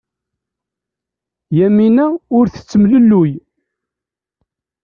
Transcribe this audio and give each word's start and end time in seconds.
Yamina 1.57 2.05
ur 2.37 2.45
tettemlelluy. 2.47 3.31